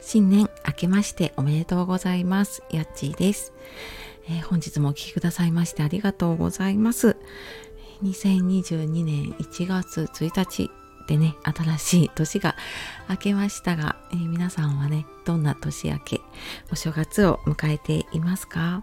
[0.00, 2.62] 新年明けましておめでとうございます。
[2.70, 3.52] やっちーです、
[4.26, 7.18] えー、本日もお聴きくださいましてありがとうございます。
[8.02, 10.70] 2022年1月1日
[11.08, 12.56] でね、新しい年が
[13.10, 16.20] 明けましたが、えー、皆さんはね、どんな年明け、
[16.72, 18.82] お正月を迎えていますか？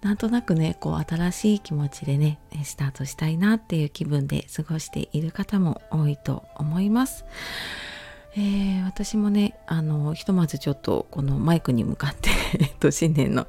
[0.00, 7.24] なんとなくね、こう新しい気持ちでね、スタートしたいなっていう気分で過ごしている方も多いと思います。
[8.36, 12.30] えー、私もねあのひとまずちょっとこのマイクに向かって
[12.78, 13.48] と新年の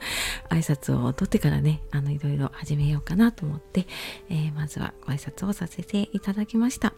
[0.49, 3.85] 挨拶を取ってからねあのいろいろ始めようかなと思って、
[4.29, 6.93] えー、まずはご挨拶をさせていただきました、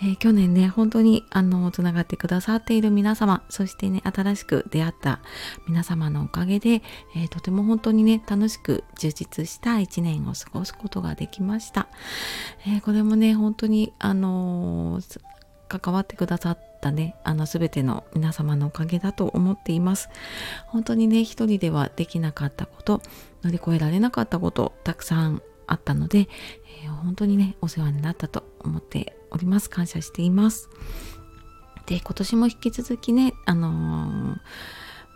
[0.00, 5.20] えー、去年ね本当にあのつながってくださっている皆様そしてね新しく出会った
[5.66, 6.82] 皆様のおかげで、
[7.16, 11.88] えとても本当にね楽しく充実した一年を過ごすことができました、
[12.66, 15.00] えこれもね本当にあの
[15.68, 20.08] 関わってくださったねあの全ての皆様のおかげだと思っています。
[20.66, 23.02] 本当にね一人ではできなかったこと
[23.42, 26.28] 乗り越えられなかったことたくさんあったので、
[26.84, 29.70] えー、本当にねお世話になったと思っております。
[29.70, 30.68] 感謝しています。
[31.86, 34.38] で今年も引き続きねあのー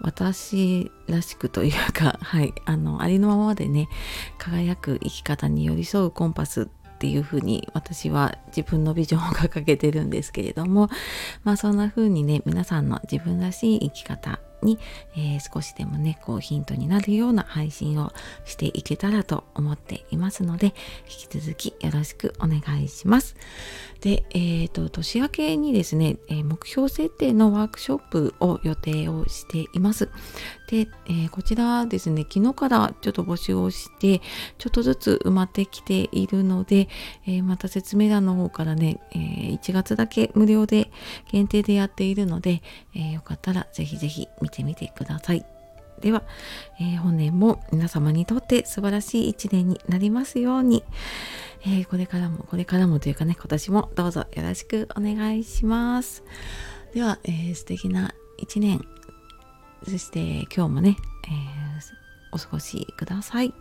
[0.02, 3.88] 私らしくというか、 はい、あの、ありのままでね、
[4.36, 6.66] 輝く生き方に寄り添うコンパスっ
[6.98, 10.88] ていうふうに私は自分のビジョンを掲げてるんですけれども
[11.42, 14.78] まあそんな風にね皆さんの自分らしい生き方に、
[15.16, 18.12] えー、少しでもねこうヒントになるような配信を
[18.44, 20.74] していけたらと思っていますので
[21.06, 23.36] 引き続きよろしくお願いします。
[24.00, 30.08] で、えっ、ー、と年明けにですね、えー、目標設定のワークショップを予定をしています。
[30.66, 34.20] で、えー、こちらですね昨日からちょっと募集をして
[34.58, 36.88] ちょっとずつ埋まってきているので、
[37.26, 39.18] えまた説明欄の方からね、え
[39.52, 40.90] 1月だけ無料で
[41.30, 42.62] 限定でやっているので、
[42.94, 45.44] えよかったらぜひぜひ見てみてください。
[46.00, 46.22] では、
[46.80, 50.84] えー、本年も皆様にとって素晴らしい一年になりますように、
[51.62, 56.24] えー、これからもこれからもというかね今年もどうぞよろしくお願いします。
[56.92, 58.84] では、えー、素敵な一年
[59.84, 60.96] そして今日もね、
[61.26, 61.32] えー、
[62.32, 63.54] お過ごしください。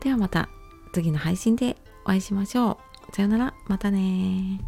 [0.00, 0.48] ではまた
[0.92, 2.78] 次の配信でお会いしましょ
[3.10, 3.14] う。
[3.14, 3.54] さよなら。
[3.68, 4.60] またね